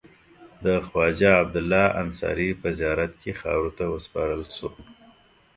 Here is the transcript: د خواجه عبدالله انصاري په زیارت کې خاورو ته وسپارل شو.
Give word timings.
د 0.63 0.65
خواجه 0.87 1.29
عبدالله 1.41 1.85
انصاري 2.03 2.49
په 2.61 2.67
زیارت 2.79 3.11
کې 3.21 3.31
خاورو 3.41 3.71
ته 3.77 3.83
وسپارل 3.93 4.41
شو. 4.57 4.69